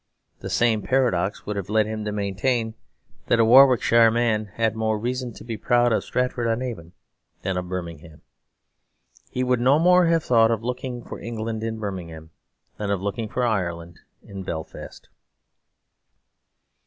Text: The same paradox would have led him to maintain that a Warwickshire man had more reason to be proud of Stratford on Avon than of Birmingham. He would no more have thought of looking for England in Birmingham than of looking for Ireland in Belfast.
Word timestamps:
The 0.39 0.49
same 0.49 0.81
paradox 0.81 1.45
would 1.45 1.55
have 1.57 1.69
led 1.69 1.85
him 1.85 2.05
to 2.05 2.11
maintain 2.11 2.73
that 3.27 3.39
a 3.39 3.45
Warwickshire 3.45 4.09
man 4.09 4.45
had 4.55 4.75
more 4.75 4.97
reason 4.97 5.31
to 5.33 5.43
be 5.43 5.57
proud 5.57 5.93
of 5.93 6.03
Stratford 6.03 6.47
on 6.47 6.63
Avon 6.63 6.93
than 7.43 7.55
of 7.55 7.69
Birmingham. 7.69 8.21
He 9.29 9.43
would 9.43 9.59
no 9.61 9.77
more 9.77 10.07
have 10.07 10.23
thought 10.23 10.49
of 10.49 10.63
looking 10.63 11.03
for 11.03 11.19
England 11.19 11.61
in 11.63 11.77
Birmingham 11.77 12.31
than 12.77 12.89
of 12.89 12.99
looking 12.99 13.29
for 13.29 13.45
Ireland 13.45 13.99
in 14.23 14.41
Belfast. 14.41 15.07